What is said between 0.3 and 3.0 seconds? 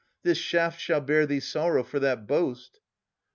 shaft shall bear thee sorrow for that boast.